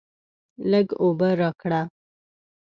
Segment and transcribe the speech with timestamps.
[0.69, 1.81] لږ اوبه راکړه!